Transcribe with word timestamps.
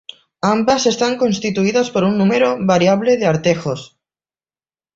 Ambas 0.55 0.87
están 0.87 1.15
constituidas 1.19 1.91
por 1.91 2.03
un 2.09 2.17
número 2.17 2.57
variable 2.59 3.17
de 3.17 3.27
artejos. 3.27 3.99